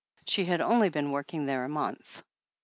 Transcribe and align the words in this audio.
She 0.25 0.45
had 0.45 0.61
only 0.61 0.89
been 0.89 1.11
working 1.11 1.45
there 1.45 1.63
a 1.63 1.69
month. 1.69 2.23